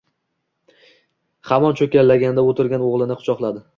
[1.49, 3.63] Hamon cho‘kkalagancha o‘tirgan o‘g‘lini quchoqladi.